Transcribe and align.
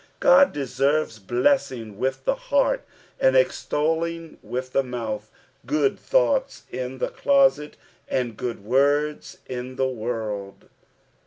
God 0.19 0.51
deserves 0.51 1.19
blessing 1.19 1.99
with 1.99 2.23
the 2.25 2.33
heart, 2.33 2.83
and 3.19 3.35
extolling 3.37 4.39
with 4.41 4.73
the 4.73 4.81
mouth— 4.81 5.29
good 5.67 5.99
thoughts 5.99 6.63
in 6.71 6.97
the 6.97 7.09
closet, 7.09 7.77
and 8.07 8.35
good 8.35 8.63
words 8.65 9.37
in 9.45 9.75
the 9.75 9.87
world. 9.87 10.69